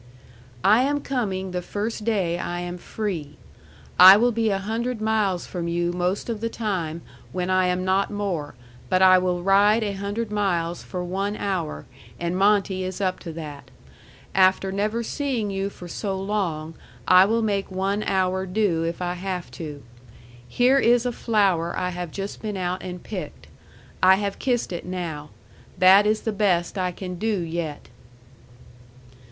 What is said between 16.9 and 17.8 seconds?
I will make